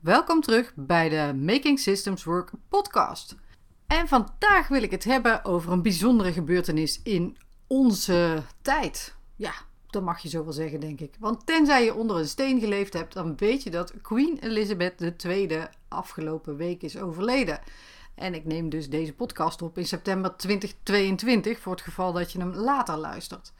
Welkom 0.00 0.40
terug 0.40 0.72
bij 0.74 1.08
de 1.08 1.34
Making 1.34 1.78
Systems 1.78 2.24
Work 2.24 2.50
podcast. 2.68 3.34
En 3.86 4.08
vandaag 4.08 4.68
wil 4.68 4.82
ik 4.82 4.90
het 4.90 5.04
hebben 5.04 5.44
over 5.44 5.72
een 5.72 5.82
bijzondere 5.82 6.32
gebeurtenis 6.32 7.00
in 7.02 7.36
onze 7.66 8.42
tijd. 8.62 9.16
Ja, 9.36 9.52
dat 9.86 10.02
mag 10.02 10.18
je 10.18 10.28
zo 10.28 10.44
wel 10.44 10.52
zeggen, 10.52 10.80
denk 10.80 11.00
ik. 11.00 11.14
Want 11.18 11.46
tenzij 11.46 11.84
je 11.84 11.94
onder 11.94 12.16
een 12.16 12.28
steen 12.28 12.60
geleefd 12.60 12.92
hebt, 12.92 13.12
dan 13.12 13.36
weet 13.36 13.62
je 13.62 13.70
dat 13.70 13.94
Queen 14.02 14.38
Elizabeth 14.38 15.24
II 15.24 15.66
afgelopen 15.88 16.56
week 16.56 16.82
is 16.82 16.98
overleden. 16.98 17.60
En 18.14 18.34
ik 18.34 18.44
neem 18.44 18.68
dus 18.68 18.88
deze 18.88 19.14
podcast 19.14 19.62
op 19.62 19.78
in 19.78 19.86
september 19.86 20.36
2022 20.36 21.58
voor 21.58 21.72
het 21.72 21.82
geval 21.82 22.12
dat 22.12 22.32
je 22.32 22.38
hem 22.38 22.54
later 22.54 22.96
luistert. 22.96 23.52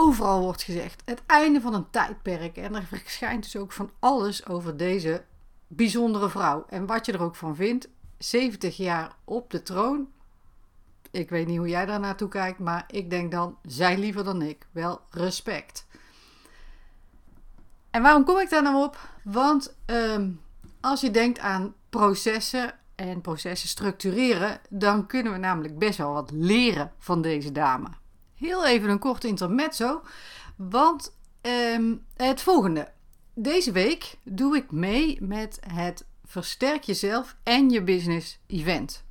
Overal 0.00 0.40
wordt 0.40 0.62
gezegd 0.62 1.02
het 1.04 1.22
einde 1.26 1.60
van 1.60 1.74
een 1.74 1.90
tijdperk. 1.90 2.56
En 2.56 2.74
er 2.74 2.84
verschijnt 2.84 3.42
dus 3.42 3.56
ook 3.56 3.72
van 3.72 3.90
alles 3.98 4.46
over 4.46 4.76
deze 4.76 5.24
bijzondere 5.66 6.28
vrouw. 6.28 6.64
En 6.68 6.86
wat 6.86 7.06
je 7.06 7.12
er 7.12 7.22
ook 7.22 7.36
van 7.36 7.56
vindt, 7.56 7.88
70 8.18 8.76
jaar 8.76 9.16
op 9.24 9.50
de 9.50 9.62
troon. 9.62 10.08
Ik 11.10 11.30
weet 11.30 11.46
niet 11.46 11.58
hoe 11.58 11.68
jij 11.68 11.86
daar 11.86 12.00
naartoe 12.00 12.28
kijkt, 12.28 12.58
maar 12.58 12.84
ik 12.90 13.10
denk 13.10 13.30
dan, 13.32 13.56
zij 13.62 13.98
liever 13.98 14.24
dan 14.24 14.42
ik. 14.42 14.66
Wel 14.70 15.00
respect. 15.10 15.86
En 17.90 18.02
waarom 18.02 18.24
kom 18.24 18.38
ik 18.38 18.50
daar 18.50 18.62
nou 18.62 18.84
op? 18.84 19.08
Want 19.24 19.76
ehm, 19.84 20.30
als 20.80 21.00
je 21.00 21.10
denkt 21.10 21.38
aan 21.38 21.74
processen 21.90 22.74
en 22.94 23.20
processen 23.20 23.68
structureren, 23.68 24.60
dan 24.68 25.06
kunnen 25.06 25.32
we 25.32 25.38
namelijk 25.38 25.78
best 25.78 25.98
wel 25.98 26.12
wat 26.12 26.30
leren 26.30 26.92
van 26.98 27.22
deze 27.22 27.52
dame. 27.52 27.88
Heel 28.38 28.66
even 28.66 28.90
een 28.90 28.98
kort 28.98 29.24
intermezzo, 29.24 30.02
want 30.56 31.16
ehm, 31.40 31.94
het 32.16 32.40
volgende. 32.40 32.88
Deze 33.34 33.72
week 33.72 34.14
doe 34.22 34.56
ik 34.56 34.70
mee 34.70 35.18
met 35.20 35.60
het 35.72 36.06
Versterk 36.24 36.82
Jezelf 36.82 37.36
en 37.42 37.70
Je 37.70 37.82
Business 37.82 38.38
event. 38.46 39.04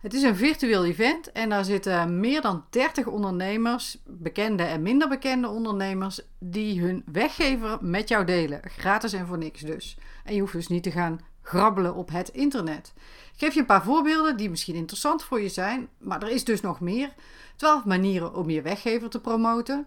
Het 0.00 0.14
is 0.14 0.22
een 0.22 0.36
virtueel 0.36 0.84
event 0.84 1.32
en 1.32 1.48
daar 1.48 1.64
zitten 1.64 2.20
meer 2.20 2.40
dan 2.40 2.64
30 2.70 3.06
ondernemers, 3.06 4.02
bekende 4.06 4.62
en 4.62 4.82
minder 4.82 5.08
bekende 5.08 5.48
ondernemers, 5.48 6.20
die 6.38 6.80
hun 6.80 7.02
weggever 7.12 7.78
met 7.80 8.08
jou 8.08 8.24
delen. 8.24 8.60
Gratis 8.64 9.12
en 9.12 9.26
voor 9.26 9.38
niks 9.38 9.60
dus. 9.60 9.98
En 10.24 10.34
je 10.34 10.40
hoeft 10.40 10.52
dus 10.52 10.68
niet 10.68 10.82
te 10.82 10.90
gaan 10.90 11.20
grabbelen 11.46 11.94
op 11.94 12.10
het 12.10 12.28
internet. 12.28 12.92
Ik 13.32 13.38
geef 13.38 13.54
je 13.54 13.60
een 13.60 13.66
paar 13.66 13.84
voorbeelden 13.84 14.36
die 14.36 14.50
misschien 14.50 14.74
interessant 14.74 15.22
voor 15.22 15.40
je 15.40 15.48
zijn, 15.48 15.88
maar 15.98 16.22
er 16.22 16.30
is 16.30 16.44
dus 16.44 16.60
nog 16.60 16.80
meer. 16.80 17.14
12 17.56 17.84
manieren 17.84 18.34
om 18.34 18.50
je 18.50 18.62
weggever 18.62 19.10
te 19.10 19.20
promoten. 19.20 19.86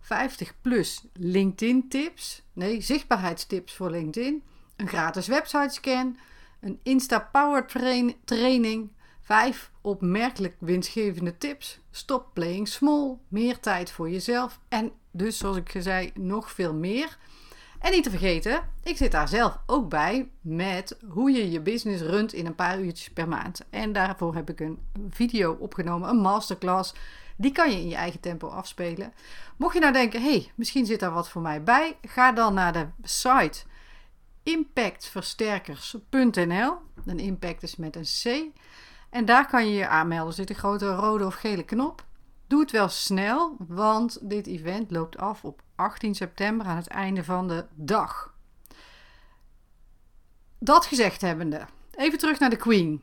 50 0.00 0.52
plus 0.60 1.04
LinkedIn 1.12 1.88
tips. 1.88 2.42
Nee, 2.52 2.80
zichtbaarheidstips 2.80 3.74
voor 3.74 3.90
LinkedIn. 3.90 4.42
Een 4.76 4.88
gratis 4.88 5.26
website 5.26 5.74
scan. 5.74 6.16
Een 6.60 6.80
Insta 6.82 7.28
Power 7.32 7.66
training. 8.24 8.90
5 9.20 9.70
opmerkelijk 9.80 10.56
winstgevende 10.58 11.38
tips. 11.38 11.80
Stop 11.90 12.30
playing 12.32 12.68
small. 12.68 13.16
Meer 13.28 13.60
tijd 13.60 13.90
voor 13.90 14.10
jezelf. 14.10 14.60
En 14.68 14.92
dus, 15.10 15.38
zoals 15.38 15.56
ik 15.56 15.74
zei, 15.78 16.10
nog 16.14 16.50
veel 16.50 16.74
meer. 16.74 17.18
En 17.86 17.92
niet 17.92 18.04
te 18.04 18.10
vergeten, 18.10 18.68
ik 18.82 18.96
zit 18.96 19.12
daar 19.12 19.28
zelf 19.28 19.58
ook 19.66 19.88
bij 19.88 20.30
met 20.40 20.96
hoe 21.08 21.30
je 21.30 21.50
je 21.50 21.60
business 21.60 22.02
runt 22.02 22.32
in 22.32 22.46
een 22.46 22.54
paar 22.54 22.80
uurtjes 22.80 23.10
per 23.10 23.28
maand. 23.28 23.60
En 23.70 23.92
daarvoor 23.92 24.34
heb 24.34 24.50
ik 24.50 24.60
een 24.60 24.78
video 25.10 25.52
opgenomen, 25.52 26.08
een 26.08 26.16
masterclass. 26.16 26.94
Die 27.36 27.52
kan 27.52 27.70
je 27.70 27.76
in 27.76 27.88
je 27.88 27.94
eigen 27.94 28.20
tempo 28.20 28.48
afspelen. 28.48 29.12
Mocht 29.56 29.74
je 29.74 29.80
nou 29.80 29.92
denken, 29.92 30.22
hey, 30.22 30.52
misschien 30.54 30.86
zit 30.86 31.00
daar 31.00 31.12
wat 31.12 31.28
voor 31.28 31.42
mij 31.42 31.62
bij, 31.62 31.96
ga 32.02 32.32
dan 32.32 32.54
naar 32.54 32.72
de 32.72 32.86
site 33.02 33.58
impactversterkers.nl. 34.42 36.74
Een 37.04 37.18
impact 37.18 37.62
is 37.62 37.76
met 37.76 37.96
een 37.96 38.06
C. 38.22 38.24
En 39.10 39.24
daar 39.24 39.46
kan 39.46 39.68
je 39.68 39.74
je 39.74 39.88
aanmelden. 39.88 40.34
Zit 40.34 40.50
een 40.50 40.56
grote 40.56 40.94
rode 40.94 41.26
of 41.26 41.34
gele 41.34 41.64
knop. 41.64 42.04
Doe 42.46 42.60
het 42.60 42.70
wel 42.70 42.88
snel, 42.88 43.56
want 43.58 44.18
dit 44.22 44.46
event 44.46 44.90
loopt 44.90 45.18
af 45.18 45.44
op 45.44 45.62
18 45.74 46.14
september 46.14 46.66
aan 46.66 46.76
het 46.76 46.86
einde 46.86 47.24
van 47.24 47.48
de 47.48 47.64
dag. 47.74 48.34
Dat 50.58 50.86
gezegd 50.86 51.20
hebbende, 51.20 51.66
even 51.94 52.18
terug 52.18 52.38
naar 52.38 52.50
de 52.50 52.56
Queen. 52.56 53.02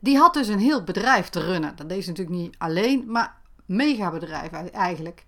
Die 0.00 0.16
had 0.16 0.34
dus 0.34 0.48
een 0.48 0.58
heel 0.58 0.84
bedrijf 0.84 1.28
te 1.28 1.40
runnen. 1.40 1.76
Dat 1.76 1.88
deed 1.88 2.02
ze 2.04 2.08
natuurlijk 2.08 2.38
niet 2.38 2.54
alleen, 2.58 3.04
maar 3.06 3.36
mega 3.66 4.10
bedrijf 4.10 4.50
eigenlijk. 4.70 5.26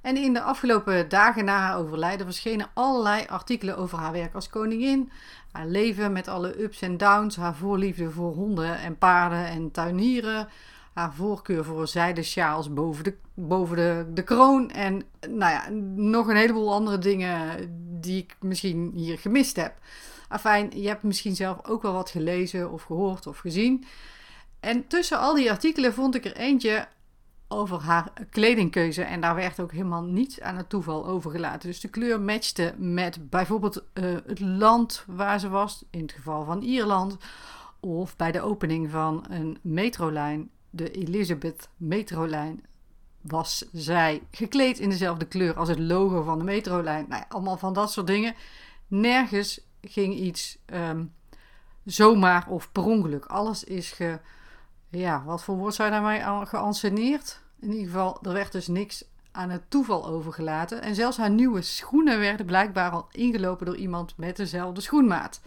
En 0.00 0.16
in 0.16 0.32
de 0.32 0.40
afgelopen 0.40 1.08
dagen 1.08 1.44
na 1.44 1.58
haar 1.58 1.78
overlijden 1.78 2.26
verschenen 2.26 2.70
allerlei 2.74 3.24
artikelen 3.28 3.76
over 3.76 3.98
haar 3.98 4.12
werk 4.12 4.34
als 4.34 4.48
koningin, 4.48 5.10
haar 5.52 5.66
leven 5.66 6.12
met 6.12 6.28
alle 6.28 6.62
ups 6.62 6.80
en 6.82 6.96
downs, 6.96 7.36
haar 7.36 7.54
voorliefde 7.54 8.10
voor 8.10 8.34
honden 8.34 8.78
en 8.78 8.98
paarden 8.98 9.46
en 9.46 9.70
tuinieren, 9.70 10.48
haar 10.94 11.14
voorkeur 11.14 11.64
voor 11.64 11.88
zijden 11.88 12.24
sjaals 12.24 12.72
boven, 12.72 13.04
de, 13.04 13.16
boven 13.34 13.76
de, 13.76 14.06
de 14.14 14.22
kroon. 14.22 14.70
En 14.70 15.02
nou 15.28 15.52
ja, 15.52 15.68
nog 15.94 16.28
een 16.28 16.36
heleboel 16.36 16.72
andere 16.72 16.98
dingen 16.98 17.68
die 18.00 18.22
ik 18.22 18.36
misschien 18.40 18.92
hier 18.94 19.18
gemist 19.18 19.56
heb. 19.56 19.74
Afijn, 20.28 20.70
je 20.80 20.88
hebt 20.88 21.02
misschien 21.02 21.36
zelf 21.36 21.66
ook 21.66 21.82
wel 21.82 21.92
wat 21.92 22.10
gelezen 22.10 22.72
of 22.72 22.82
gehoord 22.82 23.26
of 23.26 23.38
gezien. 23.38 23.84
En 24.60 24.86
tussen 24.86 25.18
al 25.18 25.34
die 25.34 25.50
artikelen 25.50 25.94
vond 25.94 26.14
ik 26.14 26.24
er 26.24 26.36
eentje 26.36 26.88
over 27.48 27.80
haar 27.80 28.12
kledingkeuze. 28.30 29.02
En 29.02 29.20
daar 29.20 29.34
werd 29.34 29.60
ook 29.60 29.72
helemaal 29.72 30.02
niets 30.02 30.40
aan 30.40 30.56
het 30.56 30.68
toeval 30.68 31.06
overgelaten. 31.06 31.68
Dus 31.68 31.80
de 31.80 31.88
kleur 31.88 32.20
matchte 32.20 32.74
met 32.78 33.30
bijvoorbeeld 33.30 33.84
uh, 33.94 34.16
het 34.26 34.40
land 34.40 35.04
waar 35.06 35.40
ze 35.40 35.48
was, 35.48 35.84
in 35.90 36.02
het 36.02 36.12
geval 36.12 36.44
van 36.44 36.62
Ierland. 36.62 37.16
Of 37.80 38.16
bij 38.16 38.32
de 38.32 38.40
opening 38.40 38.90
van 38.90 39.24
een 39.30 39.58
metrolijn 39.62 40.50
de 40.74 40.90
Elizabeth 40.90 41.68
metrolijn 41.76 42.64
was 43.20 43.64
zij 43.72 44.22
gekleed 44.30 44.78
in 44.78 44.90
dezelfde 44.90 45.24
kleur 45.24 45.56
als 45.56 45.68
het 45.68 45.78
logo 45.78 46.22
van 46.22 46.38
de 46.38 46.44
metrolijn. 46.44 47.06
Nou 47.08 47.20
ja, 47.20 47.26
allemaal 47.28 47.56
van 47.56 47.72
dat 47.72 47.92
soort 47.92 48.06
dingen. 48.06 48.34
Nergens 48.86 49.60
ging 49.80 50.14
iets 50.14 50.58
um, 50.66 51.12
zomaar 51.84 52.48
of 52.48 52.72
per 52.72 52.84
ongeluk. 52.84 53.24
Alles 53.24 53.64
is 53.64 53.92
ge... 53.92 54.18
Ja, 54.90 55.24
wat 55.24 55.44
voor 55.44 55.56
woord 55.56 55.74
zou 55.74 55.90
daarmee 55.90 56.46
geanceneerd? 56.46 57.40
In 57.60 57.70
ieder 57.70 57.86
geval, 57.86 58.18
er 58.22 58.32
werd 58.32 58.52
dus 58.52 58.66
niks 58.66 59.04
aan 59.32 59.50
het 59.50 59.62
toeval 59.68 60.06
overgelaten. 60.06 60.82
En 60.82 60.94
zelfs 60.94 61.16
haar 61.16 61.30
nieuwe 61.30 61.62
schoenen 61.62 62.18
werden 62.18 62.46
blijkbaar 62.46 62.90
al 62.90 63.08
ingelopen 63.10 63.66
door 63.66 63.76
iemand 63.76 64.16
met 64.16 64.36
dezelfde 64.36 64.80
schoenmaat. 64.80 65.40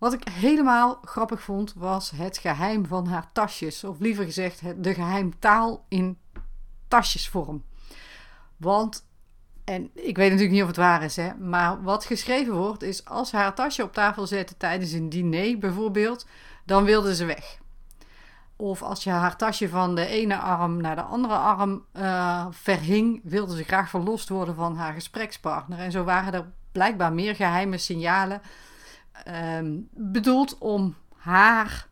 Wat 0.00 0.12
ik 0.12 0.28
helemaal 0.28 0.98
grappig 1.04 1.42
vond, 1.42 1.74
was 1.76 2.10
het 2.10 2.38
geheim 2.38 2.86
van 2.86 3.06
haar 3.06 3.32
tasjes. 3.32 3.84
Of 3.84 3.98
liever 3.98 4.24
gezegd, 4.24 4.62
de 4.76 4.94
geheimtaal 4.94 5.84
in 5.88 6.18
tasjesvorm. 6.88 7.64
Want, 8.56 9.06
en 9.64 9.90
ik 9.94 10.16
weet 10.16 10.30
natuurlijk 10.30 10.50
niet 10.50 10.62
of 10.62 10.66
het 10.66 10.76
waar 10.76 11.02
is, 11.02 11.16
hè, 11.16 11.34
maar 11.34 11.82
wat 11.82 12.04
geschreven 12.04 12.54
wordt 12.54 12.82
is: 12.82 13.04
als 13.04 13.32
haar 13.32 13.54
tasje 13.54 13.82
op 13.82 13.92
tafel 13.92 14.26
zette 14.26 14.56
tijdens 14.56 14.92
een 14.92 15.08
diner 15.08 15.58
bijvoorbeeld, 15.58 16.26
dan 16.64 16.84
wilde 16.84 17.14
ze 17.14 17.24
weg. 17.24 17.58
Of 18.56 18.82
als 18.82 19.04
je 19.04 19.10
haar 19.10 19.36
tasje 19.36 19.68
van 19.68 19.94
de 19.94 20.06
ene 20.06 20.38
arm 20.38 20.80
naar 20.80 20.96
de 20.96 21.02
andere 21.02 21.34
arm 21.34 21.84
uh, 21.92 22.46
verhing, 22.50 23.20
wilde 23.24 23.56
ze 23.56 23.64
graag 23.64 23.88
verlost 23.88 24.28
worden 24.28 24.54
van 24.54 24.76
haar 24.76 24.92
gesprekspartner. 24.92 25.78
En 25.78 25.90
zo 25.90 26.04
waren 26.04 26.32
er 26.32 26.52
blijkbaar 26.72 27.12
meer 27.12 27.34
geheime 27.34 27.78
signalen 27.78 28.42
um, 29.28 29.88
bedoeld 29.92 30.58
om 30.58 30.96
haar 31.16 31.86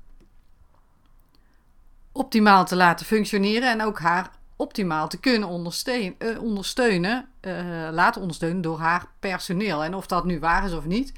optimaal 2.13 2.65
te 2.65 2.77
laten 2.77 3.07
functioneren 3.07 3.71
en 3.71 3.83
ook 3.83 3.99
haar 3.99 4.31
optimaal 4.57 5.09
te 5.09 5.21
kunnen 5.21 5.49
ondersteunen, 5.49 6.15
uh, 6.19 6.43
ondersteunen 6.43 7.29
uh, 7.41 7.89
laten 7.93 8.21
ondersteunen 8.21 8.61
door 8.61 8.79
haar 8.79 9.07
personeel. 9.19 9.85
En 9.85 9.95
of 9.95 10.07
dat 10.07 10.25
nu 10.25 10.39
waar 10.39 10.65
is 10.65 10.73
of 10.73 10.85
niet. 10.85 11.13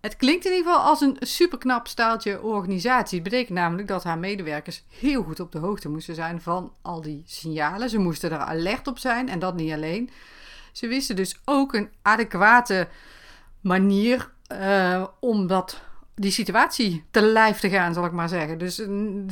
Het 0.00 0.16
klinkt 0.16 0.44
in 0.44 0.52
ieder 0.52 0.66
geval 0.66 0.86
als 0.86 1.00
een 1.00 1.16
superknap 1.20 1.88
staaltje 1.88 2.42
organisatie. 2.42 3.20
Het 3.20 3.28
betekent 3.28 3.58
namelijk 3.58 3.88
dat 3.88 4.04
haar 4.04 4.18
medewerkers 4.18 4.84
heel 4.88 5.22
goed 5.22 5.40
op 5.40 5.52
de 5.52 5.58
hoogte 5.58 5.88
moesten 5.88 6.14
zijn 6.14 6.40
van 6.40 6.72
al 6.82 7.00
die 7.00 7.22
signalen. 7.26 7.90
Ze 7.90 7.98
moesten 7.98 8.30
er 8.30 8.38
alert 8.38 8.86
op 8.86 8.98
zijn 8.98 9.28
en 9.28 9.38
dat 9.38 9.54
niet 9.54 9.72
alleen. 9.72 10.10
Ze 10.72 10.86
wisten 10.86 11.16
dus 11.16 11.40
ook 11.44 11.74
een 11.74 11.90
adequate 12.02 12.88
manier 13.60 14.30
uh, 14.60 15.06
om 15.20 15.46
dat, 15.46 15.82
die 16.14 16.30
situatie 16.30 17.04
te 17.10 17.22
lijf 17.22 17.58
te 17.58 17.70
gaan, 17.70 17.94
zal 17.94 18.04
ik 18.04 18.12
maar 18.12 18.28
zeggen. 18.28 18.58
Dus 18.58 18.82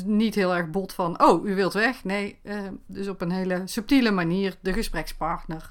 niet 0.04 0.34
heel 0.34 0.54
erg 0.54 0.70
bot 0.70 0.92
van, 0.92 1.22
oh, 1.22 1.46
u 1.46 1.54
wilt 1.54 1.72
weg. 1.72 2.04
Nee, 2.04 2.38
uh, 2.42 2.54
dus 2.86 3.08
op 3.08 3.20
een 3.20 3.30
hele 3.30 3.62
subtiele 3.64 4.10
manier 4.10 4.56
de 4.60 4.72
gesprekspartner 4.72 5.70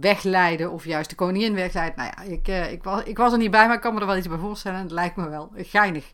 wegleiden 0.00 0.72
of 0.72 0.84
juist 0.84 1.10
de 1.10 1.16
koningin 1.16 1.54
wegleiden. 1.54 1.98
Nou 1.98 2.12
ja, 2.16 2.32
ik, 2.32 2.72
ik, 2.72 2.82
was, 2.82 3.02
ik 3.02 3.16
was 3.16 3.32
er 3.32 3.38
niet 3.38 3.50
bij, 3.50 3.66
maar 3.66 3.74
ik 3.74 3.80
kan 3.80 3.94
me 3.94 4.00
er 4.00 4.06
wel 4.06 4.16
iets 4.16 4.28
bij 4.28 4.38
voorstellen. 4.38 4.80
Het 4.80 4.90
lijkt 4.90 5.16
me 5.16 5.28
wel 5.28 5.52
geinig. 5.56 6.12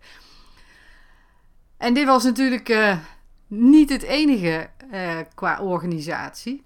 En 1.77 1.95
dit 1.95 2.07
was 2.07 2.25
natuurlijk 2.25 2.77
niet 3.47 3.91
het 3.91 4.03
enige 4.03 4.71
qua 5.35 5.61
organisatie. 5.61 6.65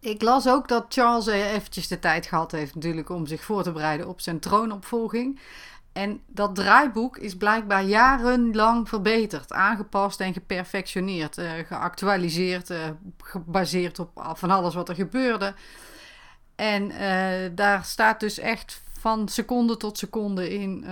Ik 0.00 0.22
las 0.22 0.48
ook 0.48 0.68
dat 0.68 0.86
Charles 0.88 1.26
eventjes 1.26 1.88
de 1.88 1.98
tijd 1.98 2.26
gehad 2.26 2.52
heeft 2.52 2.74
natuurlijk 2.74 3.10
om 3.10 3.26
zich 3.26 3.44
voor 3.44 3.62
te 3.62 3.72
bereiden 3.72 4.08
op 4.08 4.20
zijn 4.20 4.40
troonopvolging. 4.40 5.40
En 5.92 6.20
dat 6.26 6.54
draaiboek 6.54 7.16
is 7.16 7.36
blijkbaar 7.36 7.84
jarenlang 7.84 8.88
verbeterd, 8.88 9.52
aangepast 9.52 10.20
en 10.20 10.32
geperfectioneerd, 10.32 11.38
uh, 11.38 11.52
geactualiseerd, 11.66 12.70
uh, 12.70 12.78
gebaseerd 13.18 13.98
op 13.98 14.32
van 14.34 14.50
alles 14.50 14.74
wat 14.74 14.88
er 14.88 14.94
gebeurde. 14.94 15.54
En 16.54 16.92
daar 17.54 17.84
staat 17.84 18.20
dus 18.20 18.38
echt 18.38 18.82
van 18.98 19.28
seconde 19.28 19.76
tot 19.76 19.98
seconde 19.98 20.50
in 20.50 20.84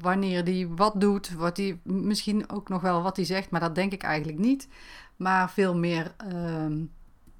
wanneer 0.00 0.44
die 0.44 0.68
wat 0.68 1.00
doet, 1.00 1.34
wat 1.34 1.56
die, 1.56 1.80
misschien 1.82 2.50
ook 2.50 2.68
nog 2.68 2.82
wel 2.82 3.02
wat 3.02 3.16
hij 3.16 3.24
zegt, 3.24 3.50
maar 3.50 3.60
dat 3.60 3.74
denk 3.74 3.92
ik 3.92 4.02
eigenlijk 4.02 4.38
niet. 4.38 4.68
Maar 5.16 5.50
veel 5.50 5.76
meer 5.76 6.14
ehm, 6.16 6.82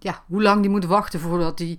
ja, 0.05 0.23
hoe 0.27 0.43
lang 0.43 0.61
die 0.61 0.71
moet 0.71 0.85
wachten 0.85 1.21
voordat 1.21 1.59
hij 1.59 1.79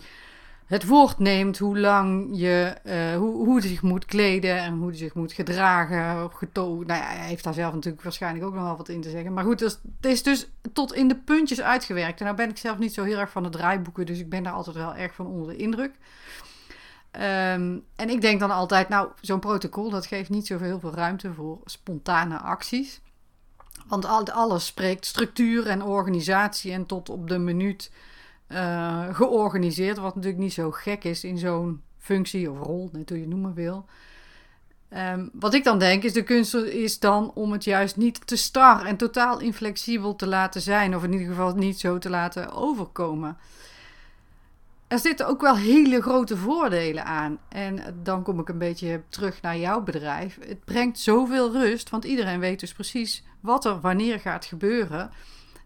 het 0.65 0.87
woord 0.87 1.19
neemt, 1.19 1.57
hoe 1.57 1.79
lang 1.79 2.29
je, 2.31 2.75
uh, 2.83 3.17
hoe, 3.17 3.35
hoe 3.35 3.59
hij 3.59 3.67
zich 3.67 3.81
moet 3.81 4.05
kleden 4.05 4.57
en 4.57 4.73
hoe 4.73 4.87
hij 4.87 4.97
zich 4.97 5.13
moet 5.13 5.33
gedragen. 5.33 6.29
Nou 6.53 6.85
ja, 6.87 7.01
hij 7.01 7.27
heeft 7.27 7.43
daar 7.43 7.53
zelf 7.53 7.73
natuurlijk 7.73 8.03
waarschijnlijk 8.03 8.45
ook 8.45 8.53
nog 8.53 8.63
wel 8.63 8.77
wat 8.77 8.89
in 8.89 9.01
te 9.01 9.09
zeggen. 9.09 9.33
Maar 9.33 9.43
goed, 9.43 9.59
dus, 9.59 9.79
het 10.01 10.11
is 10.11 10.23
dus 10.23 10.49
tot 10.73 10.93
in 10.93 11.07
de 11.07 11.15
puntjes 11.15 11.61
uitgewerkt. 11.61 12.19
En 12.19 12.25
nou 12.25 12.37
ben 12.37 12.49
ik 12.49 12.57
zelf 12.57 12.77
niet 12.77 12.93
zo 12.93 13.03
heel 13.03 13.17
erg 13.17 13.31
van 13.31 13.43
de 13.43 13.49
draaiboeken, 13.49 14.05
dus 14.05 14.19
ik 14.19 14.29
ben 14.29 14.43
daar 14.43 14.53
altijd 14.53 14.75
wel 14.75 14.95
erg 14.95 15.13
van 15.13 15.27
onder 15.27 15.47
de 15.47 15.55
indruk. 15.55 15.91
Um, 17.11 17.83
en 17.95 18.09
ik 18.09 18.21
denk 18.21 18.39
dan 18.39 18.51
altijd, 18.51 18.89
nou, 18.89 19.09
zo'n 19.21 19.39
protocol, 19.39 19.89
dat 19.89 20.05
geeft 20.05 20.29
niet 20.29 20.47
zoveel 20.47 20.67
heel 20.67 20.79
veel 20.79 20.93
ruimte 20.93 21.33
voor 21.33 21.59
spontane 21.65 22.37
acties. 22.37 23.01
Want 23.87 24.31
alles 24.31 24.65
spreekt 24.65 25.05
structuur 25.05 25.67
en 25.67 25.83
organisatie 25.83 26.71
en 26.71 26.85
tot 26.85 27.09
op 27.09 27.27
de 27.27 27.37
minuut 27.37 27.91
uh, 28.47 29.15
georganiseerd. 29.15 29.97
Wat 29.97 30.15
natuurlijk 30.15 30.43
niet 30.43 30.53
zo 30.53 30.71
gek 30.71 31.03
is 31.03 31.23
in 31.23 31.37
zo'n 31.37 31.81
functie 31.97 32.51
of 32.51 32.59
rol, 32.59 32.89
net 32.91 33.09
hoe 33.09 33.17
je 33.17 33.23
het 33.23 33.33
noemen 33.33 33.53
wil. 33.53 33.85
Um, 34.89 35.29
wat 35.33 35.53
ik 35.53 35.63
dan 35.63 35.79
denk 35.79 36.03
is, 36.03 36.13
de 36.13 36.23
kunst 36.23 36.53
is 36.53 36.99
dan 36.99 37.31
om 37.33 37.51
het 37.51 37.63
juist 37.63 37.97
niet 37.97 38.27
te 38.27 38.35
star 38.35 38.85
en 38.85 38.97
totaal 38.97 39.39
inflexibel 39.39 40.15
te 40.15 40.27
laten 40.27 40.61
zijn. 40.61 40.95
Of 40.95 41.03
in 41.03 41.11
ieder 41.11 41.27
geval 41.27 41.55
niet 41.55 41.79
zo 41.79 41.97
te 41.97 42.09
laten 42.09 42.51
overkomen. 42.51 43.37
Er 44.87 44.99
zitten 44.99 45.27
ook 45.27 45.41
wel 45.41 45.57
hele 45.57 46.01
grote 46.01 46.37
voordelen 46.37 47.05
aan. 47.05 47.39
En 47.49 47.99
dan 48.03 48.23
kom 48.23 48.39
ik 48.39 48.49
een 48.49 48.57
beetje 48.57 49.01
terug 49.09 49.41
naar 49.41 49.57
jouw 49.57 49.81
bedrijf. 49.81 50.37
Het 50.47 50.65
brengt 50.65 50.99
zoveel 50.99 51.51
rust, 51.51 51.89
want 51.89 52.03
iedereen 52.03 52.39
weet 52.39 52.59
dus 52.59 52.73
precies 52.73 53.23
wat 53.39 53.65
er 53.65 53.79
wanneer 53.79 54.19
gaat 54.19 54.45
gebeuren. 54.45 55.11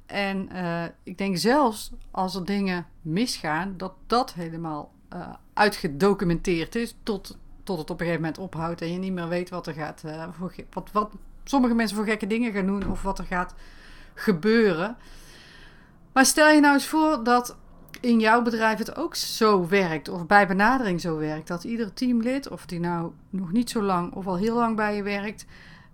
En 0.10 0.50
uh, 0.54 0.84
ik 1.04 1.18
denk 1.18 1.38
zelfs 1.38 1.92
als 2.12 2.36
er 2.36 2.46
dingen 2.46 2.86
misgaan, 3.02 3.74
dat 3.78 3.94
dat 4.08 4.34
helemaal 4.34 4.92
uh, 5.14 5.28
uitgedocumenteerd 5.54 6.76
is 6.76 6.96
tot, 7.04 7.38
tot 7.64 7.78
het 7.78 7.90
op 7.90 8.00
een 8.00 8.06
gegeven 8.06 8.26
moment 8.26 8.42
ophoudt 8.42 8.82
en 8.82 8.92
je 8.92 8.98
niet 8.98 9.14
meer 9.14 9.28
weet 9.28 9.50
wat 9.50 9.68
er 9.68 9.74
gaat, 9.74 10.04
uh, 10.06 10.28
voor, 10.32 10.54
wat, 10.70 10.90
wat 10.92 11.12
sommige 11.44 11.74
mensen 11.74 11.98
voor 11.98 12.06
gekke 12.06 12.28
dingen 12.28 12.54
gaan 12.54 12.66
doen 12.66 12.90
of 12.90 13.02
wat 13.02 13.20
er 13.20 13.26
gaat 13.26 13.54
gebeuren. 14.14 14.98
Maar 16.12 16.26
stel 16.26 16.50
je 16.50 16.60
nou 16.60 16.74
eens 16.74 16.88
voor 16.88 17.24
dat 17.24 17.58
in 18.02 18.20
jouw 18.20 18.42
bedrijf 18.42 18.78
het 18.78 18.96
ook 18.96 19.16
zo 19.16 19.68
werkt, 19.68 20.10
of 20.10 20.26
bij 20.26 20.48
benadering 20.48 21.02
zo 21.02 21.18
werkt, 21.18 21.48
dat 21.48 21.64
ieder 21.64 21.94
teamlid, 21.94 22.50
of 22.50 22.66
die 22.66 22.80
nou 22.80 23.12
nog 23.30 23.52
niet 23.52 23.70
zo 23.70 23.82
lang 23.82 24.14
of 24.14 24.28
al 24.28 24.38
heel 24.38 24.56
lang 24.56 24.76
bij 24.76 24.96
je 24.96 25.04
werkt, 25.04 25.46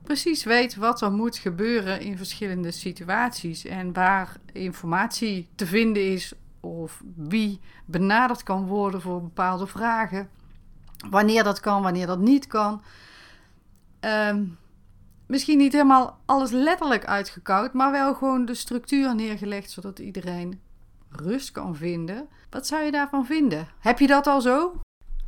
precies 0.05 0.43
weet 0.43 0.75
wat 0.75 1.01
er 1.01 1.11
moet 1.11 1.37
gebeuren 1.37 2.01
in 2.01 2.17
verschillende 2.17 2.71
situaties 2.71 3.65
en 3.65 3.93
waar 3.93 4.37
informatie 4.51 5.47
te 5.55 5.65
vinden 5.65 6.11
is 6.11 6.33
of 6.59 7.01
wie 7.15 7.59
benaderd 7.85 8.43
kan 8.43 8.65
worden 8.65 9.01
voor 9.01 9.21
bepaalde 9.21 9.67
vragen. 9.67 10.29
Wanneer 11.09 11.43
dat 11.43 11.59
kan, 11.59 11.81
wanneer 11.81 12.07
dat 12.07 12.19
niet 12.19 12.47
kan. 12.47 12.81
Um, 13.99 14.57
misschien 15.27 15.57
niet 15.57 15.73
helemaal 15.73 16.19
alles 16.25 16.51
letterlijk 16.51 17.05
uitgekoud, 17.05 17.73
maar 17.73 17.91
wel 17.91 18.13
gewoon 18.13 18.45
de 18.45 18.53
structuur 18.53 19.15
neergelegd 19.15 19.71
zodat 19.71 19.99
iedereen 19.99 20.61
rust 21.09 21.51
kan 21.51 21.75
vinden. 21.75 22.27
Wat 22.49 22.67
zou 22.67 22.83
je 22.83 22.91
daarvan 22.91 23.25
vinden? 23.25 23.67
Heb 23.79 23.99
je 23.99 24.07
dat 24.07 24.27
al 24.27 24.41
zo? 24.41 24.84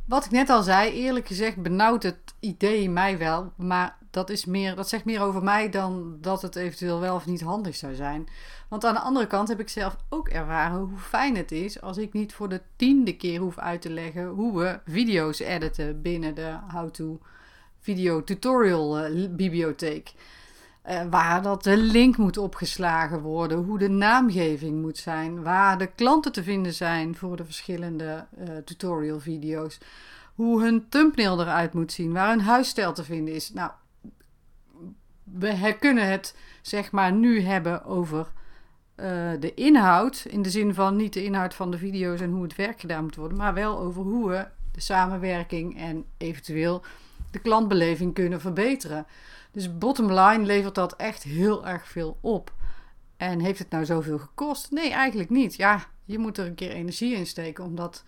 Wat 0.08 0.24
ik 0.24 0.30
net 0.30 0.50
al 0.50 0.62
zei, 0.62 0.92
eerlijk 0.92 1.26
gezegd 1.26 1.62
benauwt 1.62 2.02
het 2.02 2.18
idee 2.40 2.90
mij 2.90 3.18
wel, 3.18 3.52
maar 3.56 3.96
dat, 4.10 4.30
is 4.30 4.44
meer, 4.44 4.74
dat 4.74 4.88
zegt 4.88 5.04
meer 5.04 5.20
over 5.20 5.42
mij 5.42 5.70
dan 5.70 6.18
dat 6.20 6.42
het 6.42 6.56
eventueel 6.56 7.00
wel 7.00 7.14
of 7.14 7.26
niet 7.26 7.40
handig 7.40 7.76
zou 7.76 7.94
zijn. 7.94 8.28
Want 8.68 8.84
aan 8.84 8.94
de 8.94 9.00
andere 9.00 9.26
kant 9.26 9.48
heb 9.48 9.60
ik 9.60 9.68
zelf 9.68 9.96
ook 10.08 10.28
ervaren 10.28 10.78
hoe 10.78 10.98
fijn 10.98 11.36
het 11.36 11.52
is 11.52 11.80
als 11.80 11.96
ik 11.96 12.12
niet 12.12 12.32
voor 12.32 12.48
de 12.48 12.60
tiende 12.76 13.16
keer 13.16 13.40
hoef 13.40 13.58
uit 13.58 13.80
te 13.80 13.90
leggen 13.90 14.26
hoe 14.26 14.58
we 14.58 14.80
video's 14.86 15.38
editen 15.38 16.02
binnen 16.02 16.34
de 16.34 16.58
How 16.72 16.90
to 16.90 17.20
Video 17.80 18.24
Tutorial 18.24 19.10
uh, 19.10 19.28
bibliotheek. 19.30 20.12
Uh, 20.88 21.00
waar 21.10 21.42
dat 21.42 21.62
de 21.62 21.76
link 21.76 22.16
moet 22.16 22.38
opgeslagen 22.38 23.20
worden, 23.20 23.58
hoe 23.58 23.78
de 23.78 23.88
naamgeving 23.88 24.82
moet 24.82 24.98
zijn, 24.98 25.42
waar 25.42 25.78
de 25.78 25.86
klanten 25.86 26.32
te 26.32 26.42
vinden 26.42 26.74
zijn 26.74 27.16
voor 27.16 27.36
de 27.36 27.44
verschillende 27.44 28.26
uh, 28.38 28.56
tutorial 28.64 29.20
video's, 29.20 29.78
hoe 30.34 30.62
hun 30.62 30.88
thumbnail 30.88 31.40
eruit 31.40 31.72
moet 31.72 31.92
zien, 31.92 32.12
waar 32.12 32.28
hun 32.28 32.40
huisstijl 32.40 32.92
te 32.92 33.04
vinden 33.04 33.34
is. 33.34 33.52
Nou, 33.52 33.70
we 35.24 35.76
kunnen 35.80 36.08
het 36.08 36.36
zeg 36.62 36.90
maar 36.90 37.12
nu 37.12 37.40
hebben 37.40 37.84
over 37.84 38.26
uh, 38.96 39.06
de 39.40 39.54
inhoud. 39.54 40.24
In 40.28 40.42
de 40.42 40.50
zin 40.50 40.74
van 40.74 40.96
niet 40.96 41.12
de 41.12 41.24
inhoud 41.24 41.54
van 41.54 41.70
de 41.70 41.78
video's 41.78 42.20
en 42.20 42.30
hoe 42.30 42.42
het 42.42 42.56
werk 42.56 42.80
gedaan 42.80 43.02
moet 43.02 43.16
worden, 43.16 43.38
maar 43.38 43.54
wel 43.54 43.78
over 43.78 44.02
hoe 44.02 44.28
we 44.28 44.46
de 44.72 44.80
samenwerking 44.80 45.78
en 45.78 46.04
eventueel 46.16 46.82
de 47.30 47.38
klantbeleving 47.38 48.14
kunnen 48.14 48.40
verbeteren. 48.40 49.06
Dus 49.52 49.78
bottom 49.78 50.12
line 50.12 50.44
levert 50.44 50.74
dat 50.74 50.96
echt 50.96 51.22
heel 51.22 51.66
erg 51.66 51.88
veel 51.88 52.18
op. 52.20 52.52
En 53.16 53.40
heeft 53.40 53.58
het 53.58 53.70
nou 53.70 53.84
zoveel 53.84 54.18
gekost? 54.18 54.70
Nee, 54.70 54.90
eigenlijk 54.90 55.30
niet. 55.30 55.54
Ja, 55.54 55.86
je 56.04 56.18
moet 56.18 56.38
er 56.38 56.46
een 56.46 56.54
keer 56.54 56.70
energie 56.70 57.14
in 57.14 57.26
steken 57.26 57.64
om 57.64 57.74
dat 57.74 58.04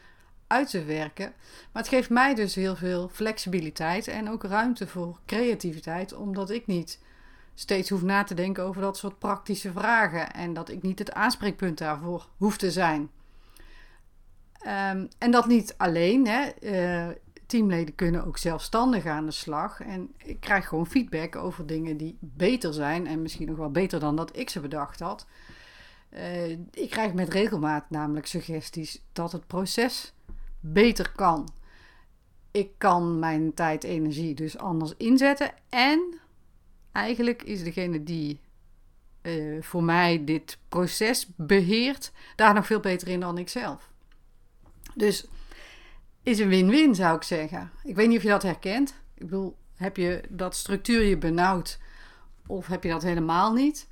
uit 0.46 0.70
te 0.70 0.84
werken. 0.84 1.32
Maar 1.72 1.82
het 1.82 1.88
geeft 1.88 2.10
mij 2.10 2.34
dus 2.34 2.54
heel 2.54 2.76
veel 2.76 3.08
flexibiliteit 3.08 4.08
en 4.08 4.30
ook 4.30 4.44
ruimte 4.44 4.86
voor 4.86 5.18
creativiteit, 5.26 6.12
omdat 6.12 6.50
ik 6.50 6.66
niet 6.66 6.98
steeds 7.54 7.90
hoef 7.90 8.02
na 8.02 8.24
te 8.24 8.34
denken 8.34 8.64
over 8.64 8.82
dat 8.82 8.96
soort 8.96 9.18
praktische 9.18 9.72
vragen 9.72 10.32
en 10.32 10.52
dat 10.52 10.68
ik 10.68 10.82
niet 10.82 10.98
het 10.98 11.12
aanspreekpunt 11.12 11.78
daarvoor 11.78 12.28
hoef 12.36 12.56
te 12.56 12.70
zijn. 12.70 13.10
Um, 14.66 15.08
en 15.18 15.30
dat 15.30 15.46
niet 15.46 15.74
alleen. 15.76 16.26
Hè. 16.26 16.50
Uh, 16.60 17.14
teamleden 17.50 17.94
kunnen 17.94 18.26
ook 18.26 18.38
zelfstandig 18.38 19.06
aan 19.06 19.24
de 19.24 19.30
slag. 19.30 19.80
En 19.80 20.12
ik 20.16 20.40
krijg 20.40 20.68
gewoon 20.68 20.86
feedback 20.86 21.36
over 21.36 21.66
dingen 21.66 21.96
die 21.96 22.16
beter 22.20 22.74
zijn. 22.74 23.06
En 23.06 23.22
misschien 23.22 23.48
nog 23.48 23.56
wel 23.56 23.70
beter 23.70 24.00
dan 24.00 24.16
dat 24.16 24.36
ik 24.36 24.50
ze 24.50 24.60
bedacht 24.60 25.00
had. 25.00 25.26
Uh, 26.14 26.50
ik 26.70 26.90
krijg 26.90 27.12
met 27.12 27.28
regelmaat 27.28 27.90
namelijk 27.90 28.26
suggesties 28.26 29.02
dat 29.12 29.32
het 29.32 29.46
proces 29.46 30.12
beter 30.60 31.12
kan. 31.12 31.48
Ik 32.50 32.70
kan 32.78 33.18
mijn 33.18 33.54
tijd, 33.54 33.84
energie 33.84 34.34
dus 34.34 34.58
anders 34.58 34.94
inzetten. 34.96 35.52
En 35.68 36.20
eigenlijk 36.92 37.42
is 37.42 37.64
degene 37.64 38.02
die 38.02 38.40
uh, 39.22 39.62
voor 39.62 39.82
mij 39.82 40.24
dit 40.24 40.58
proces 40.68 41.26
beheert, 41.36 42.12
daar 42.36 42.54
nog 42.54 42.66
veel 42.66 42.80
beter 42.80 43.08
in 43.08 43.20
dan 43.20 43.38
ik 43.38 43.48
zelf. 43.48 43.90
Dus 44.94 45.26
is 46.22 46.38
een 46.38 46.48
win-win, 46.48 46.94
zou 46.94 47.16
ik 47.16 47.22
zeggen. 47.22 47.70
Ik 47.84 47.96
weet 47.96 48.08
niet 48.08 48.16
of 48.16 48.22
je 48.22 48.28
dat 48.28 48.42
herkent. 48.42 48.94
Ik 49.14 49.24
bedoel, 49.24 49.56
heb 49.74 49.96
je 49.96 50.22
dat 50.28 50.54
structuur 50.54 51.02
je 51.02 51.18
benauwd 51.18 51.78
of 52.46 52.66
heb 52.66 52.82
je 52.82 52.90
dat 52.90 53.02
helemaal 53.02 53.52
niet? 53.52 53.88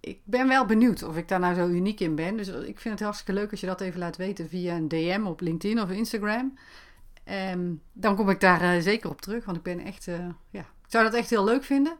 Ik 0.00 0.20
ben 0.24 0.48
wel 0.48 0.64
benieuwd 0.64 1.02
of 1.02 1.16
ik 1.16 1.28
daar 1.28 1.40
nou 1.40 1.54
zo 1.54 1.68
uniek 1.68 2.00
in 2.00 2.14
ben. 2.14 2.36
Dus 2.36 2.48
ik 2.48 2.80
vind 2.80 2.94
het 2.94 3.02
hartstikke 3.02 3.32
leuk 3.32 3.50
als 3.50 3.60
je 3.60 3.66
dat 3.66 3.80
even 3.80 3.98
laat 3.98 4.16
weten 4.16 4.48
via 4.48 4.76
een 4.76 4.88
DM 4.88 5.22
op 5.24 5.40
LinkedIn 5.40 5.80
of 5.80 5.90
Instagram. 5.90 6.58
Um, 7.52 7.82
dan 7.92 8.16
kom 8.16 8.30
ik 8.30 8.40
daar 8.40 8.76
uh, 8.76 8.82
zeker 8.82 9.10
op 9.10 9.20
terug, 9.20 9.44
want 9.44 9.56
ik 9.56 9.62
ben 9.62 9.78
echt, 9.78 10.06
uh, 10.06 10.26
ja, 10.50 10.60
ik 10.60 10.88
zou 10.88 11.04
dat 11.04 11.14
echt 11.14 11.30
heel 11.30 11.44
leuk 11.44 11.64
vinden. 11.64 11.96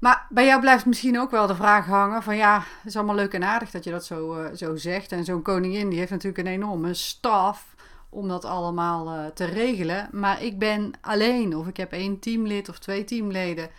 Maar 0.00 0.26
bij 0.28 0.46
jou 0.46 0.60
blijft 0.60 0.86
misschien 0.86 1.18
ook 1.18 1.30
wel 1.30 1.46
de 1.46 1.54
vraag 1.54 1.86
hangen 1.86 2.22
van 2.22 2.36
ja, 2.36 2.64
is 2.84 2.96
allemaal 2.96 3.14
leuk 3.14 3.34
en 3.34 3.44
aardig 3.44 3.70
dat 3.70 3.84
je 3.84 3.90
dat 3.90 4.04
zo, 4.04 4.42
uh, 4.42 4.46
zo 4.54 4.76
zegt. 4.76 5.12
En 5.12 5.24
zo'n 5.24 5.42
koningin 5.42 5.88
die 5.88 5.98
heeft 5.98 6.10
natuurlijk 6.10 6.46
een 6.46 6.52
enorme 6.52 6.94
staf 6.94 7.74
om 8.08 8.28
dat 8.28 8.44
allemaal 8.44 9.14
uh, 9.14 9.26
te 9.26 9.44
regelen. 9.44 10.08
Maar 10.12 10.42
ik 10.42 10.58
ben 10.58 10.92
alleen 11.00 11.56
of 11.56 11.66
ik 11.66 11.76
heb 11.76 11.92
één 11.92 12.18
teamlid 12.18 12.68
of 12.68 12.78
twee 12.78 13.04
teamleden. 13.04 13.70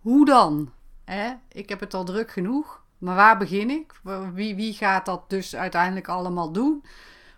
Hoe 0.00 0.24
dan? 0.24 0.70
Hè? 1.04 1.32
Ik 1.52 1.68
heb 1.68 1.80
het 1.80 1.94
al 1.94 2.04
druk 2.04 2.30
genoeg. 2.30 2.82
Maar 2.98 3.16
waar 3.16 3.38
begin 3.38 3.70
ik? 3.70 3.92
Wie, 4.34 4.54
wie 4.54 4.72
gaat 4.72 5.06
dat 5.06 5.30
dus 5.30 5.56
uiteindelijk 5.56 6.08
allemaal 6.08 6.52
doen? 6.52 6.84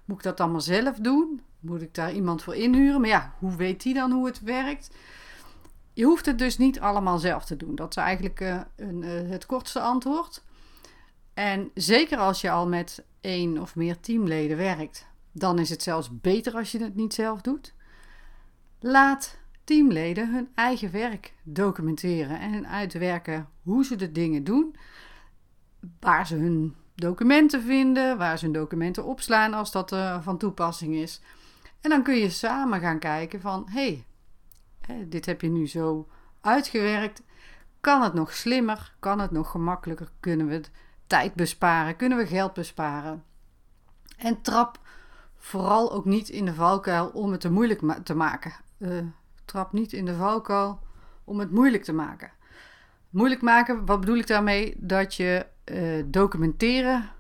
Moet 0.05 0.17
ik 0.17 0.23
dat 0.23 0.41
allemaal 0.41 0.61
zelf 0.61 0.97
doen? 0.97 1.41
Moet 1.61 1.83
ik 1.83 1.95
daar 1.95 2.13
iemand 2.13 2.43
voor 2.43 2.55
inhuren? 2.55 3.01
Maar 3.01 3.11
ja, 3.11 3.33
hoe 3.39 3.57
weet 3.57 3.83
die 3.83 3.95
dan 3.95 4.11
hoe 4.11 4.27
het 4.27 4.41
werkt? 4.41 4.91
Je 5.95 6.05
hoeft 6.05 6.27
het 6.27 6.39
dus 6.39 6.59
niet 6.59 6.81
allemaal 6.81 7.19
zelf 7.19 7.45
te 7.45 7.57
doen. 7.57 7.75
Dat 7.75 7.91
is 7.91 8.03
eigenlijk 8.03 8.41
uh, 8.41 8.61
een, 8.77 9.03
uh, 9.03 9.31
het 9.31 9.47
kortste 9.47 9.81
antwoord. 9.81 10.43
En 11.35 11.71
zeker 11.75 12.19
als 12.19 12.41
je 12.41 12.51
al 12.51 12.69
met 12.69 13.05
één 13.21 13.59
of 13.59 13.77
meer 13.77 14.01
teamleden 14.01 14.57
werkt, 14.57 15.07
dan 15.33 15.59
is 15.59 15.71
het 15.71 15.83
zelfs 15.83 16.21
beter 16.21 16.55
als 16.55 16.73
je 16.73 16.83
het 16.83 16.95
niet 16.95 17.15
zelf 17.15 17.41
doet. 17.41 17.75
Laat 18.81 19.39
teamleden 19.65 20.33
hun 20.33 20.49
eigen 20.55 20.91
werk 20.91 21.33
documenteren 21.43 22.41
en 22.41 22.69
uitwerken 22.69 23.49
hoe 23.63 23.85
ze 23.85 23.97
de 23.97 24.13
dingen 24.13 24.45
doen, 24.45 24.77
waar 26.01 26.27
ze 26.27 26.37
hun 26.37 26.75
documenten 26.95 27.63
vinden, 27.63 28.19
waar 28.19 28.39
ze 28.39 28.45
hun 28.45 28.55
documenten 28.55 29.05
opslaan 29.05 29.55
als 29.55 29.73
dat 29.73 29.93
uh, 29.93 30.23
van 30.23 30.39
toepassing 30.39 30.95
is. 30.95 31.21
En 31.81 31.91
dan 31.91 32.03
kun 32.03 32.15
je 32.15 32.31
samen 32.31 32.81
gaan 32.81 32.99
kijken 32.99 33.41
van, 33.41 33.67
hé, 33.71 34.05
dit 35.07 35.27
heb 35.27 35.41
je 35.41 35.49
nu 35.49 35.69
zo 35.69 36.09
uitgewerkt. 36.41 37.23
Kan 37.81 38.03
het 38.03 38.15
nog 38.15 38.33
slimmer? 38.33 38.95
Kan 38.99 39.21
het 39.21 39.31
nog 39.31 39.51
gemakkelijker? 39.51 40.09
Kunnen 40.21 40.47
we 40.47 40.61
tijd 41.07 41.35
besparen? 41.35 41.97
Kunnen 41.97 42.19
we 42.19 42.27
geld 42.27 42.53
besparen? 42.53 43.25
En 44.17 44.43
trap 44.43 44.79
vooral 45.37 45.93
ook 45.93 46.05
niet 46.05 46.29
in 46.29 46.45
de 46.45 46.55
valkuil 46.55 47.09
om 47.09 47.33
het 47.33 47.41
te 47.41 47.51
moeilijk 47.51 48.05
te 48.05 48.15
maken. 48.15 48.53
Uh, 48.79 48.99
trap 49.45 49.73
niet 49.73 49.93
in 49.93 50.05
de 50.05 50.15
valkuil 50.15 50.79
om 51.25 51.39
het 51.39 51.51
moeilijk 51.51 51.85
te 51.85 51.93
maken. 51.93 52.31
Moeilijk 53.11 53.43
maken, 53.43 53.87
wat 53.87 54.01
bedoel 54.01 54.17
ik 54.17 54.27
daarmee? 54.27 54.75
Dat 54.79 55.15
je 55.15 55.47
uh, 55.65 56.03
documenteren 56.07 57.11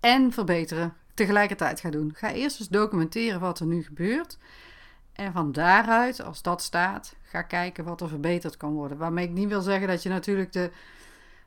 en 0.00 0.32
verbeteren 0.32 0.94
tegelijkertijd 1.14 1.80
gaat 1.80 1.92
doen. 1.92 2.12
Ga 2.14 2.32
eerst 2.32 2.60
eens 2.60 2.68
documenteren 2.68 3.40
wat 3.40 3.60
er 3.60 3.66
nu 3.66 3.82
gebeurt. 3.82 4.38
En 5.14 5.32
van 5.32 5.52
daaruit, 5.52 6.22
als 6.22 6.42
dat 6.42 6.62
staat, 6.62 7.14
ga 7.22 7.42
kijken 7.42 7.84
wat 7.84 8.00
er 8.00 8.08
verbeterd 8.08 8.56
kan 8.56 8.72
worden. 8.72 8.98
Waarmee 8.98 9.24
ik 9.24 9.32
niet 9.32 9.48
wil 9.48 9.60
zeggen 9.60 9.88
dat 9.88 10.02
je 10.02 10.08
natuurlijk 10.08 10.52
de, 10.52 10.70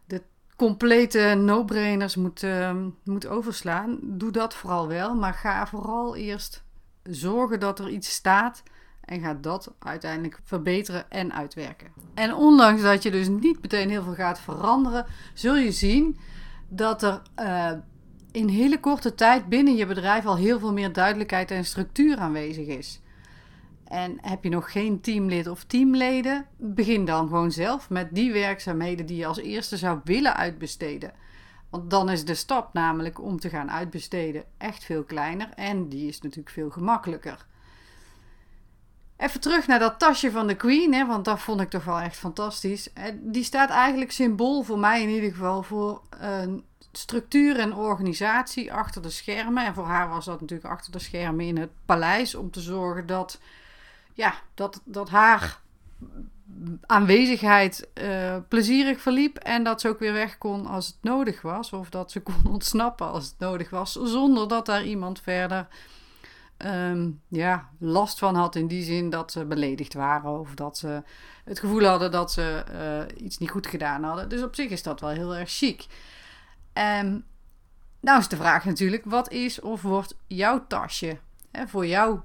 de 0.06 0.22
complete 0.56 1.34
no-brainers 1.38 2.16
moet, 2.16 2.44
uh, 2.44 2.76
moet 3.04 3.28
overslaan. 3.28 4.00
Doe 4.02 4.32
dat 4.32 4.54
vooral 4.54 4.88
wel, 4.88 5.16
maar 5.16 5.34
ga 5.34 5.68
vooral 5.68 6.16
eerst 6.16 6.64
zorgen 7.04 7.60
dat 7.60 7.80
er 7.80 7.90
iets 7.90 8.12
staat 8.12 8.64
en 9.02 9.22
ga 9.22 9.34
dat 9.34 9.74
uiteindelijk 9.80 10.40
verbeteren 10.44 11.12
en 11.12 11.34
uitwerken. 11.34 11.88
En 12.14 12.34
ondanks 12.34 12.82
dat 12.82 13.04
je 13.04 13.12
dus 13.12 13.28
niet 13.28 13.62
meteen 13.62 13.90
heel 13.90 14.04
veel 14.04 14.14
gaat 14.14 14.40
veranderen, 14.40 15.06
zul 15.34 15.56
je 15.56 15.72
zien 15.72 16.18
dat 16.68 17.04
er 17.04 17.22
uh, 17.40 17.72
in 18.32 18.48
hele 18.48 18.80
korte 18.80 19.16
tijd 19.16 19.50
binnen 19.50 19.76
je 19.76 19.86
bedrijf 19.86 20.26
al 20.26 20.38
heel 20.38 20.60
veel 20.60 20.74
meer 20.74 20.94
duidelijkheid 20.94 21.52
en 21.52 21.66
structuur 21.66 22.18
aanwezig 22.18 22.68
is. 22.68 23.02
En 23.90 24.18
heb 24.22 24.44
je 24.44 24.50
nog 24.50 24.72
geen 24.72 25.02
teamlid 25.02 25.48
of 25.48 25.64
teamleden, 25.64 26.46
begin 26.58 27.06
dan 27.06 27.28
gewoon 27.28 27.52
zelf 27.52 27.90
met 27.90 28.08
die 28.12 28.32
werkzaamheden 28.32 29.06
die 29.06 29.18
je 29.18 29.26
als 29.26 29.38
eerste 29.38 29.78
zou 29.78 30.00
willen 30.04 30.36
uitbesteden. 30.36 31.14
Want 31.70 31.90
dan 31.90 32.10
is 32.10 32.26
de 32.26 32.36
stap 32.36 32.74
namelijk 32.74 33.22
om 33.22 33.40
te 33.40 33.50
gaan 33.50 33.72
uitbesteden 33.72 34.44
echt 34.58 34.84
veel 34.84 35.04
kleiner 35.04 35.50
en 35.56 35.90
die 35.90 36.08
is 36.08 36.22
natuurlijk 36.22 36.50
veel 36.50 36.70
gemakkelijker. 36.70 37.46
Even 39.18 39.40
terug 39.40 39.68
naar 39.68 39.80
dat 39.80 40.00
tasje 40.00 40.32
van 40.32 40.48
de 40.48 40.56
Queen, 40.56 40.94
hè, 40.94 41.06
want 41.06 41.26
dat 41.26 41.40
vond 41.40 41.62
ik 41.62 41.70
toch 41.70 41.84
wel 41.84 42.00
echt 42.00 42.16
fantastisch. 42.16 42.90
Die 43.14 43.44
staat 43.44 43.70
eigenlijk 43.70 44.12
symbool 44.12 44.62
voor 44.64 44.80
mij 44.80 45.02
in 45.02 45.10
ieder 45.10 45.30
geval 45.30 45.64
voor 45.64 46.02
een 46.10 46.64
structuur 46.92 47.60
en 47.60 47.76
organisatie 47.76 48.74
achter 48.74 49.02
de 49.02 49.10
schermen. 49.10 49.66
En 49.66 49.74
voor 49.74 49.86
haar 49.86 50.10
was 50.10 50.26
dat 50.26 50.42
natuurlijk 50.42 50.70
achter 50.70 50.92
de 50.92 51.00
schermen 51.00 51.46
in 51.46 51.58
het 51.58 51.70
paleis 51.86 52.36
om 52.36 52.52
te 52.52 52.62
zorgen 52.62 53.06
dat, 53.06 53.40
ja, 54.18 54.34
dat, 54.54 54.82
dat 54.86 55.10
haar 55.10 55.62
aanwezigheid 56.86 57.90
uh, 57.94 58.36
plezierig 58.48 59.02
verliep 59.02 59.38
en 59.38 59.64
dat 59.64 59.82
ze 59.82 59.88
ook 59.88 60.00
weer 60.00 60.14
weg 60.14 60.38
kon 60.38 60.66
als 60.66 60.88
het 60.88 60.98
nodig 61.02 61.42
was. 61.42 61.74
Of 61.74 61.90
dat 61.90 62.12
ze 62.12 62.20
kon 62.20 62.42
ontsnappen 62.54 63.12
als 63.12 63.26
het 63.26 63.40
nodig 63.40 63.70
was, 63.70 63.92
zonder 63.92 64.48
dat 64.48 64.66
daar 64.66 64.84
iemand 64.84 65.22
verder 65.22 65.68
um, 66.58 67.22
ja, 67.28 67.70
last 67.80 68.20
van 68.20 68.36
had. 68.36 68.56
In 68.56 68.68
die 68.68 68.84
zin 68.84 69.10
dat 69.10 69.32
ze 69.32 69.46
beledigd 69.46 69.94
waren 69.94 70.40
of 70.40 70.54
dat 70.54 70.78
ze 70.78 71.04
het 71.44 71.60
gevoel 71.60 71.84
hadden 71.84 72.12
dat 72.12 72.32
ze 72.32 72.64
uh, 72.72 73.26
iets 73.26 73.38
niet 73.38 73.50
goed 73.50 73.68
gedaan 73.68 74.04
hadden. 74.04 74.30
Dus 74.30 74.44
op 74.44 74.56
zich 74.56 74.70
is 74.70 74.84
dat 74.84 75.00
wel 75.00 75.10
heel 75.10 75.36
erg 75.36 75.50
chic. 75.50 75.86
Um, 76.74 77.26
nou 78.00 78.20
is 78.20 78.28
de 78.28 78.36
vraag 78.36 78.66
natuurlijk, 78.66 79.06
wat 79.06 79.32
is 79.32 79.62
of 79.62 79.82
wordt 79.82 80.18
jouw 80.28 80.68
tasje 80.68 81.18
hè, 81.52 81.68
voor 81.68 81.86
jouw 81.86 82.24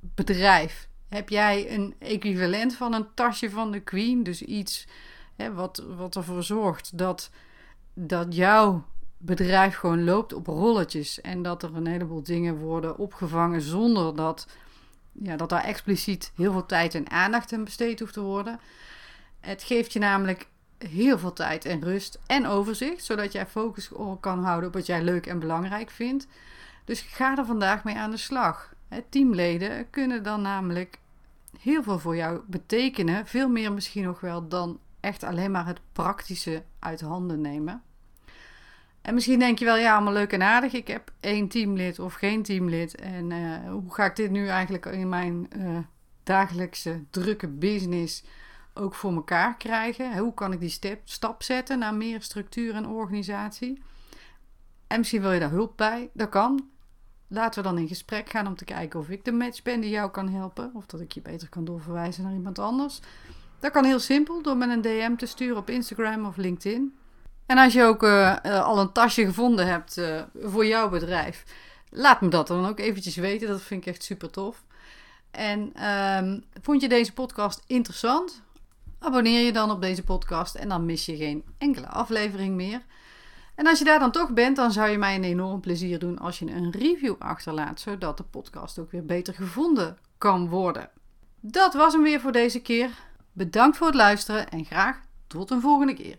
bedrijf? 0.00 0.88
Heb 1.08 1.28
jij 1.28 1.74
een 1.74 1.94
equivalent 1.98 2.74
van 2.74 2.92
een 2.92 3.06
tasje 3.14 3.50
van 3.50 3.70
de 3.70 3.80
Queen? 3.80 4.22
Dus 4.22 4.42
iets 4.42 4.86
hè, 5.36 5.52
wat, 5.52 5.84
wat 5.96 6.16
ervoor 6.16 6.42
zorgt 6.42 6.98
dat, 6.98 7.30
dat 7.94 8.34
jouw 8.34 8.84
bedrijf 9.18 9.76
gewoon 9.76 10.04
loopt 10.04 10.32
op 10.32 10.46
rolletjes. 10.46 11.20
En 11.20 11.42
dat 11.42 11.62
er 11.62 11.76
een 11.76 11.86
heleboel 11.86 12.22
dingen 12.22 12.56
worden 12.56 12.98
opgevangen 12.98 13.60
zonder 13.60 14.16
dat, 14.16 14.46
ja, 15.12 15.36
dat 15.36 15.48
daar 15.48 15.64
expliciet 15.64 16.32
heel 16.34 16.52
veel 16.52 16.66
tijd 16.66 16.94
en 16.94 17.10
aandacht 17.10 17.52
aan 17.52 17.64
besteed 17.64 18.00
hoeft 18.00 18.12
te 18.12 18.20
worden. 18.20 18.60
Het 19.40 19.62
geeft 19.62 19.92
je 19.92 19.98
namelijk 19.98 20.48
heel 20.78 21.18
veel 21.18 21.32
tijd 21.32 21.64
en 21.64 21.82
rust 21.82 22.18
en 22.26 22.46
overzicht, 22.46 23.04
zodat 23.04 23.32
jij 23.32 23.46
focus 23.46 23.90
kan 24.20 24.44
houden 24.44 24.68
op 24.68 24.74
wat 24.74 24.86
jij 24.86 25.02
leuk 25.02 25.26
en 25.26 25.38
belangrijk 25.38 25.90
vindt. 25.90 26.26
Dus 26.84 27.00
ga 27.00 27.36
er 27.36 27.44
vandaag 27.44 27.84
mee 27.84 27.96
aan 27.96 28.10
de 28.10 28.16
slag. 28.16 28.74
Teamleden 29.08 29.90
kunnen 29.90 30.22
dan 30.22 30.42
namelijk 30.42 30.98
heel 31.60 31.82
veel 31.82 31.98
voor 31.98 32.16
jou 32.16 32.40
betekenen, 32.46 33.26
veel 33.26 33.48
meer 33.48 33.72
misschien 33.72 34.04
nog 34.04 34.20
wel 34.20 34.48
dan 34.48 34.80
echt 35.00 35.22
alleen 35.22 35.50
maar 35.50 35.66
het 35.66 35.80
praktische 35.92 36.62
uit 36.78 37.00
handen 37.00 37.40
nemen. 37.40 37.82
En 39.00 39.14
misschien 39.14 39.38
denk 39.38 39.58
je 39.58 39.64
wel, 39.64 39.76
ja, 39.76 39.94
allemaal 39.94 40.12
leuk 40.12 40.32
en 40.32 40.42
aardig. 40.42 40.72
Ik 40.72 40.88
heb 40.88 41.12
één 41.20 41.48
teamlid 41.48 41.98
of 41.98 42.14
geen 42.14 42.42
teamlid. 42.42 42.94
En 42.94 43.30
uh, 43.30 43.70
hoe 43.70 43.94
ga 43.94 44.04
ik 44.04 44.16
dit 44.16 44.30
nu 44.30 44.48
eigenlijk 44.48 44.86
in 44.86 45.08
mijn 45.08 45.48
uh, 45.56 45.78
dagelijkse 46.22 47.04
drukke 47.10 47.48
business 47.48 48.24
ook 48.74 48.94
voor 48.94 49.12
elkaar 49.12 49.56
krijgen? 49.56 50.18
Hoe 50.18 50.34
kan 50.34 50.52
ik 50.52 50.60
die 50.60 50.98
stap 51.04 51.42
zetten 51.42 51.78
naar 51.78 51.94
meer 51.94 52.22
structuur 52.22 52.74
en 52.74 52.86
organisatie? 52.86 53.82
En 54.86 54.98
misschien 54.98 55.20
wil 55.20 55.32
je 55.32 55.40
daar 55.40 55.50
hulp 55.50 55.76
bij. 55.76 56.10
Dat 56.12 56.28
kan. 56.28 56.68
Laten 57.28 57.62
we 57.62 57.68
dan 57.68 57.78
in 57.78 57.88
gesprek 57.88 58.30
gaan 58.30 58.46
om 58.46 58.56
te 58.56 58.64
kijken 58.64 59.00
of 59.00 59.08
ik 59.08 59.24
de 59.24 59.32
match 59.32 59.62
ben 59.62 59.80
die 59.80 59.90
jou 59.90 60.10
kan 60.10 60.28
helpen. 60.28 60.70
Of 60.74 60.86
dat 60.86 61.00
ik 61.00 61.12
je 61.12 61.20
beter 61.20 61.48
kan 61.48 61.64
doorverwijzen 61.64 62.22
naar 62.24 62.32
iemand 62.32 62.58
anders. 62.58 63.00
Dat 63.60 63.72
kan 63.72 63.84
heel 63.84 63.98
simpel 63.98 64.42
door 64.42 64.56
met 64.56 64.70
een 64.70 64.82
DM 64.82 65.16
te 65.16 65.26
sturen 65.26 65.56
op 65.56 65.70
Instagram 65.70 66.26
of 66.26 66.36
LinkedIn. 66.36 66.96
En 67.46 67.58
als 67.58 67.72
je 67.72 67.84
ook 67.84 68.02
uh, 68.02 68.36
al 68.44 68.78
een 68.78 68.92
tasje 68.92 69.24
gevonden 69.24 69.66
hebt 69.66 69.96
uh, 69.96 70.22
voor 70.42 70.66
jouw 70.66 70.88
bedrijf, 70.88 71.44
laat 71.90 72.20
me 72.20 72.28
dat 72.28 72.46
dan 72.46 72.66
ook 72.66 72.78
eventjes 72.78 73.16
weten. 73.16 73.48
Dat 73.48 73.62
vind 73.62 73.80
ik 73.80 73.86
echt 73.86 74.02
super 74.02 74.30
tof. 74.30 74.62
En 75.30 75.84
um, 76.24 76.44
vond 76.62 76.80
je 76.80 76.88
deze 76.88 77.12
podcast 77.12 77.62
interessant? 77.66 78.42
Abonneer 78.98 79.40
je 79.40 79.52
dan 79.52 79.70
op 79.70 79.80
deze 79.80 80.04
podcast 80.04 80.54
en 80.54 80.68
dan 80.68 80.86
mis 80.86 81.06
je 81.06 81.16
geen 81.16 81.44
enkele 81.58 81.88
aflevering 81.88 82.54
meer. 82.54 82.82
En 83.58 83.66
als 83.66 83.78
je 83.78 83.84
daar 83.84 83.98
dan 83.98 84.10
toch 84.10 84.30
bent, 84.30 84.56
dan 84.56 84.72
zou 84.72 84.88
je 84.88 84.98
mij 84.98 85.14
een 85.14 85.24
enorm 85.24 85.60
plezier 85.60 85.98
doen 85.98 86.18
als 86.18 86.38
je 86.38 86.50
een 86.50 86.70
review 86.70 87.14
achterlaat, 87.18 87.80
zodat 87.80 88.16
de 88.16 88.22
podcast 88.22 88.78
ook 88.78 88.90
weer 88.90 89.04
beter 89.04 89.34
gevonden 89.34 89.98
kan 90.18 90.48
worden. 90.48 90.90
Dat 91.40 91.74
was 91.74 91.92
hem 91.92 92.02
weer 92.02 92.20
voor 92.20 92.32
deze 92.32 92.60
keer. 92.60 92.90
Bedankt 93.32 93.76
voor 93.76 93.86
het 93.86 93.96
luisteren 93.96 94.48
en 94.48 94.64
graag 94.64 95.00
tot 95.26 95.50
een 95.50 95.60
volgende 95.60 95.94
keer. 95.94 96.18